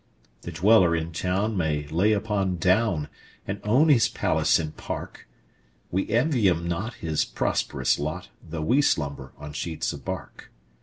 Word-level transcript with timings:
The 0.41 0.51
dweller 0.51 0.95
in 0.95 1.11
town 1.11 1.55
may 1.55 1.85
lie 1.89 2.07
upon 2.07 2.57
down, 2.57 3.07
And 3.45 3.61
own 3.63 3.89
his 3.89 4.09
palace 4.09 4.57
and 4.57 4.75
park:We 4.75 6.09
envy 6.09 6.47
him 6.47 6.67
not 6.67 6.95
his 6.95 7.23
prosperous 7.23 7.99
lot, 7.99 8.29
Though 8.41 8.63
we 8.63 8.81
slumber 8.81 9.31
on 9.37 9.53
sheets 9.53 9.93
of 9.93 10.03
bark. 10.03 10.49